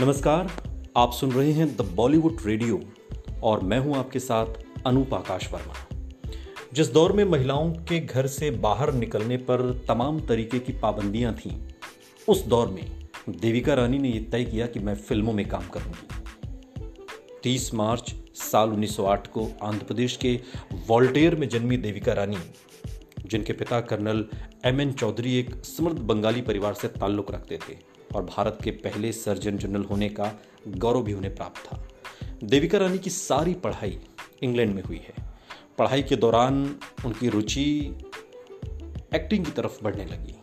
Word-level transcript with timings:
नमस्कार, 0.00 0.50
आप 0.96 1.12
सुन 1.12 1.32
रहे 1.32 1.52
हैं 1.52 1.66
द 1.76 1.82
बॉलीवुड 1.94 2.36
रेडियो 2.46 2.80
और 3.42 3.60
मैं 3.60 3.78
हूँ 3.78 3.96
आपके 3.96 4.18
साथ 4.18 4.46
अनूप 4.86 5.14
आकाश 5.14 5.48
वर्मा। 5.52 5.74
जिस 6.74 6.92
दौर 6.92 7.12
में 7.12 7.24
महिलाओं 7.24 7.70
के 7.88 7.98
घर 8.00 8.26
से 8.26 8.50
बाहर 8.50 8.92
निकलने 8.92 9.36
पर 9.36 9.62
तमाम 9.88 10.20
तरीके 10.20 10.58
की 10.58 10.72
पाबंदियाँ 10.72 11.34
थीं, 11.34 11.56
उस 12.28 12.44
दौर 12.46 12.68
में 12.68 13.08
देविका 13.28 13.74
रानी 13.74 13.98
ने 13.98 14.08
यह 14.08 14.26
तय 14.32 14.44
किया 14.44 14.66
कि 14.66 14.80
मैं 14.80 14.94
फ़िल्मों 14.94 15.32
में 15.32 15.48
काम 15.48 15.68
करूँगी। 15.68 17.42
30 17.42 17.74
मार्च 17.74 18.14
साल 18.34 18.70
1908 18.70 19.26
को 19.26 19.48
आंध्र 19.62 19.84
प्रदेश 19.84 20.16
के 20.16 20.40
वॉल्टेयर 20.88 21.34
में 21.34 21.48
जन्मी 21.48 21.76
देविका 21.76 22.12
रानी 22.12 22.36
जिनके 23.26 23.52
पिता 23.52 23.80
कर्नल 23.80 24.26
एम 24.64 24.80
एन 24.80 24.92
चौधरी 24.92 25.38
एक 25.38 25.54
समृद्ध 25.64 25.98
बंगाली 25.98 26.42
परिवार 26.42 26.74
से 26.74 26.88
ताल्लुक 26.88 27.30
रखते 27.30 27.58
थे 27.68 27.76
और 28.14 28.24
भारत 28.24 28.58
के 28.64 28.70
पहले 28.70 29.12
सर्जन 29.12 29.58
जनरल 29.58 29.82
होने 29.82 30.08
का 30.08 30.40
गौरव 30.68 31.02
भी 31.02 31.12
उन्हें 31.12 31.34
प्राप्त 31.34 31.60
था। 31.66 31.88
देविका 32.44 32.78
रानी 32.78 32.98
की 32.98 33.10
सारी 33.10 33.54
पढ़ाई 33.54 34.00
इंग्लैंड 34.42 34.74
में 34.74 34.82
हुई 34.82 34.96
है। 34.96 35.14
पढ़ाई 35.78 36.02
के 36.02 36.16
दौरान 36.16 36.76
उनकी 37.06 37.28
रुचि 37.28 37.96
एक्टिंग 39.14 39.44
की 39.44 39.50
तरफ़ 39.50 39.84
बढ़ने 39.84 40.04
लगी। 40.04 40.34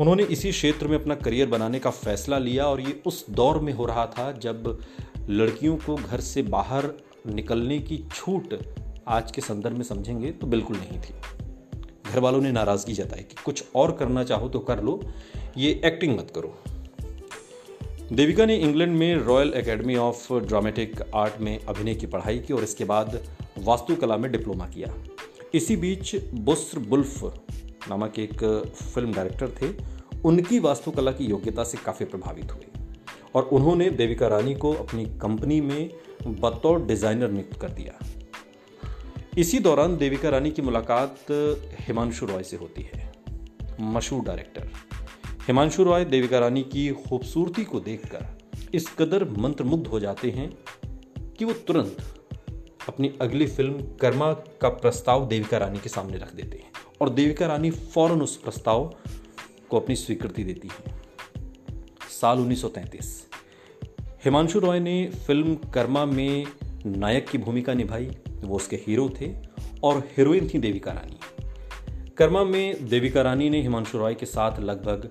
उन्होंने 0.00 0.22
इसी 0.22 0.50
क्षेत्र 0.50 0.88
में 0.88 0.98
अपना 0.98 1.14
करियर 1.14 1.46
बनाने 1.46 1.78
का 1.78 1.90
फैसला 1.90 2.38
लिया 2.38 2.64
और 2.64 2.80
ये 2.80 3.02
उस 3.06 3.30
दौर 3.30 3.58
में 3.58 3.72
हो 3.72 3.86
रहा 3.86 4.06
था 4.06 4.32
जब 4.32 4.80
लड़कियों 5.30 5.76
को 5.76 5.96
घर 5.96 6.20
से 6.20 6.42
बाहर 6.42 6.92
निकलने 7.26 7.78
की 7.78 8.04
छूट 8.14 8.54
आज 9.08 9.30
के 9.32 9.40
संदर्भ 9.40 9.76
में 9.76 9.84
समझेंगे 9.84 10.30
तो 10.30 10.46
बिल्कुल 10.46 10.76
नहीं 10.76 10.98
थी। 10.98 11.14
घर 12.04 12.18
वालों 12.18 12.40
ने 12.40 12.50
नाराज़गी 12.52 12.92
जताई 12.92 13.22
कि 13.22 13.36
कुछ 13.44 13.64
और 13.76 13.92
करना 13.92 14.24
चाहो 14.24 14.48
तो 14.48 14.58
कर 14.60 14.82
लो, 14.82 15.00
ये 15.56 15.70
एक्टिंग 15.84 16.16
मत 16.18 16.32
करो। 16.34 16.54
देविका 18.12 18.46
ने 18.46 18.56
इंग्लैंड 18.56 18.96
में 18.96 19.14
Royal 19.16 19.52
Academy 19.54 19.96
of 19.96 20.32
Dramatic 20.38 21.02
Art 21.14 21.40
में 21.40 21.58
अभिनय 21.58 21.94
की 21.94 22.06
पढ़ाई 22.06 22.38
की 22.38 22.54
और 22.54 22.62
इसके 22.62 22.84
बाद 22.84 23.20
वास्तुकला 23.58 24.16
में 24.16 24.30
डिप्लोमा 24.32 24.66
किया। 24.66 24.94
इसी 25.54 25.76
बीच 25.76 26.14
बुस्र 26.34 26.78
बुल्फ 26.78 27.24
नामक 27.88 28.18
एक 28.18 28.44
फ़िल्म 28.74 29.12
डायरेक्टर 29.12 29.56
थे। 29.62 29.74
उनकी 30.20 30.58
वास्तुकला 30.60 31.12
की 31.12 31.24
योग्यता 31.24 31.64
से 31.64 31.78
काफ़ी 31.78 32.04
प्रभावित 32.06 32.52
हुए 32.52 32.66
और 33.34 33.42
उन्होंने 33.44 33.90
देविका 33.90 34.28
रानी 34.28 34.54
को 34.54 34.72
अपनी 34.74 35.04
कंपनी 35.22 35.60
में 35.60 35.90
बतौर 36.40 36.84
डिज़ाइनर 36.86 37.30
नियुक्त 37.30 37.60
कर 37.60 37.70
दिया। 37.70 37.98
इसी 39.38 39.58
दौरान 39.58 39.96
देविका 39.96 40.28
रानी 40.28 40.50
की 40.50 40.62
मुलाकात 40.62 41.16
हिमांशु 41.80 42.26
रॉय 42.26 42.42
से 42.42 42.56
होती 42.56 42.82
है। 42.82 43.12
मशहूर 43.80 44.24
डायरेक्टर। 44.24 44.68
हिमांशु 45.46 45.84
रॉय 45.84 46.04
देविका 46.04 46.38
रानी 46.38 46.62
की 46.62 46.90
खूबसूरती 46.90 47.64
को 47.64 47.80
देखकर 47.80 48.26
इस 48.74 48.88
कदर 48.98 49.24
मंत्रमुग्ध 49.28 49.86
हो 49.86 50.00
जाते 50.00 50.30
हैं 50.30 50.58
कि 51.38 51.44
वो 51.44 51.52
तुरंत 51.52 51.96
अपनी 52.88 53.12
अगली 53.20 53.46
फ़िल्म 53.46 53.74
कर्मा 54.00 54.32
का 54.32 54.68
प्रस्ताव 54.68 55.26
देविका 55.28 55.58
रानी 55.58 55.78
के 55.78 55.88
सामने 55.88 56.18
रख 56.18 56.34
देते 56.34 56.56
हैं 56.56 56.72
और 57.00 57.10
देविका 57.10 57.46
रानी 57.46 57.70
फ़ौरन 57.70 58.22
उस 58.22 58.36
प्रस्ताव 58.36 58.94
को 59.70 59.80
अपनी 59.80 59.96
स्वीकृति 59.96 60.44
देती 60.44 60.68
है। 60.68 60.94
साल 62.20 62.38
1933 62.38 63.28
हिमांशु 64.24 64.58
रॉय 64.58 64.80
ने 64.80 65.10
फ़िल्म 65.26 65.54
कर्मा 65.54 66.04
में 66.06 66.46
नायक 66.86 67.28
की 67.28 67.38
भूमिका 67.38 67.74
निभाई। 67.74 68.10
वो 68.44 68.56
उसके 68.56 68.76
हीरो 68.76 69.08
थे 69.20 69.32
और 69.84 69.98
हीरोइन 69.98 70.48
थी 70.54 70.58
देविका 70.58 70.92
रानी। 70.92 71.18
कर्मा 72.16 72.44
में 72.44 72.88
देविका 72.88 73.22
रानी 73.22 73.50
ने 73.50 73.62
हिमांशु 73.62 73.98
रॉय 73.98 74.14
के 74.14 74.26
साथ 74.26 74.60
लगभग 74.60 75.08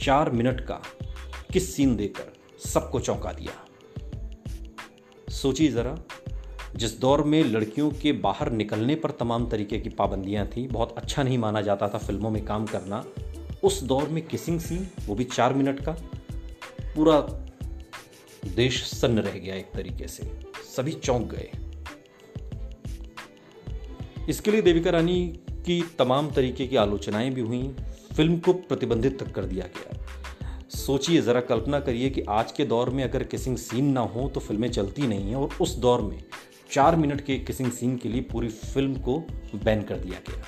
चार 0.00 0.30
मिनट 0.30 0.60
का 0.60 0.82
किस 1.52 1.76
सीन 1.76 1.96
देकर 1.96 2.32
सबको 2.68 3.00
चौंका 3.00 3.32
दिया। 3.32 3.52
सोचिए 5.32 5.68
ज़रा, 5.68 5.98
जिस 6.76 7.00
दौर 7.00 7.24
में 7.24 7.44
लड़कियों 7.44 7.90
के 7.90 8.12
बाहर 8.12 8.52
निकलने 8.52 8.94
पर 8.94 9.10
तमाम 9.10 9.48
तरीके 9.48 9.78
की 9.78 9.88
पाबंदियाँ 9.88 10.46
थी, 10.46 10.66
बहुत 10.66 10.98
अच्छा 10.98 11.22
नहीं 11.22 11.38
माना 11.38 11.60
जाता 11.60 11.88
था 11.88 11.98
फ़िल्मों 11.98 12.30
में 12.30 12.44
काम 12.44 12.66
करना, 12.66 13.04
उस 13.64 13.82
दौर 13.82 14.08
में 14.08 14.26
किसिंग 14.26 14.60
सीन, 14.60 14.88
वो 15.06 15.14
भी 15.14 15.24
चार 15.24 15.54
मिनट 15.54 15.80
का, 15.80 15.92
पूरा 16.94 17.20
देश 18.54 18.84
सन्न 18.84 19.18
रह 19.18 19.38
गया 19.38 19.54
एक 19.54 19.70
तरीके 19.74 20.08
से, 20.08 20.40
सभी 20.76 20.92
चौंक 20.92 21.30
गए। 21.30 21.50
इसके 24.28 24.50
लिए 24.50 24.62
देविका 24.62 24.90
रानी 24.90 25.40
की 25.48 25.82
तमाम 25.98 26.30
तरीके 26.30 26.66
की 26.66 26.76
आलोचनाएँ 26.76 27.30
भी 27.30 27.40
हुई। 27.40 27.76
फ़िल्म 28.16 28.38
को 28.38 28.52
प्रतिबंधित 28.52 29.22
तक 29.22 29.32
कर 29.32 29.44
दिया 29.44 29.66
गया। 29.66 30.06
सोचिए, 30.68 31.20
ज़रा 31.20 31.40
कल्पना 31.40 31.80
करिए 31.80 32.10
कि 32.10 32.20
आज 32.20 32.52
के 32.52 32.64
दौर 32.64 32.90
में 32.90 33.04
अगर 33.04 33.22
किसिंग 33.22 33.56
सीन 33.56 33.84
ना 33.84 34.00
हो 34.00 34.28
तो 34.28 34.40
फ़िल्में 34.40 34.68
चलती 34.70 35.06
नहीं 35.06 35.28
हैं 35.28 35.36
और 35.36 35.48
उस 35.60 35.76
दौर 35.76 36.00
में 36.00 36.22
चार 36.70 36.96
मिनट 36.96 37.20
के 37.20 37.38
किसिंग 37.38 37.72
सीन 37.72 37.96
के 37.96 38.08
लिए 38.08 38.20
पूरी 38.20 38.48
फ़िल्म 38.48 38.94
को 38.94 39.18
बैन 39.64 39.82
कर 39.82 39.96
दिया 39.96 40.20
गया। 40.30 40.44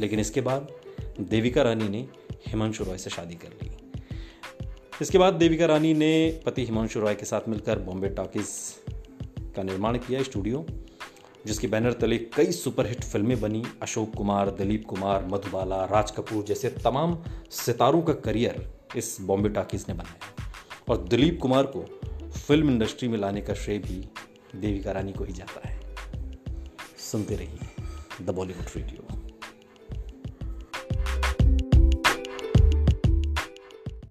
लेकिन 0.00 0.20
इसके 0.20 0.40
बाद 0.40 0.68
देविका 1.20 1.62
रानी 1.62 1.88
ने 1.88 2.08
हिमांशु 2.46 2.84
रॉय 2.84 2.98
से 2.98 3.10
शादी 3.10 3.34
कर 3.34 3.48
ली। 3.48 3.70
इसके 5.02 5.18
बाद 5.18 5.34
देविका 5.34 5.66
रानी 5.66 5.94
ने 5.94 6.40
पति 6.46 6.64
हिमांशु 6.64 7.00
रॉय 7.00 7.14
के 7.14 7.24
साथ 7.24 7.48
मिलकर 7.48 7.78
बॉम्बे 7.78 8.08
टॉकीज 8.08 8.48
का 9.56 9.62
निर्माण 9.62 9.98
किया, 9.98 10.22
स्टूडियो। 10.22 10.66
जिसके 11.48 11.66
बैनर 11.66 11.92
तले 11.92 12.18
कई 12.18 12.52
सुपरहिट 12.52 13.04
फ़िल्में 13.04 13.40
बनी, 13.40 13.64
अशोक 13.82 14.14
कुमार, 14.14 14.50
दिलीप 14.50 14.84
कुमार, 14.88 15.24
मधुबाला, 15.24 15.84
राज 15.84 16.10
कपूर 16.10 16.44
जैसे 16.44 16.68
तमाम 16.68 17.24
सितारों 17.50 18.02
का 18.02 18.12
करियर 18.12 18.72
इस 18.96 19.16
बॉम्बे 19.20 19.48
टाकीज 19.48 19.86
ने 19.88 19.94
बनाया। 19.94 20.44
और 20.88 21.08
दिलीप 21.08 21.38
कुमार 21.42 21.72
को 21.76 22.00
फ़िल्म 22.28 22.70
इंडस्ट्री 22.70 23.08
में 23.08 23.18
लाने 23.18 23.40
का 23.40 23.54
श्रेय 23.54 23.78
भी 23.78 24.08
देविका 24.56 24.92
रानी 24.92 25.12
को 25.12 25.24
ही 25.24 25.32
जाता 25.32 25.68
है। 25.68 25.80
सुनते 26.98 27.36
रहिए 27.36 27.60
द 28.22 28.30
बॉलीवुड 28.30 28.66
रेडियो। 28.76 29.17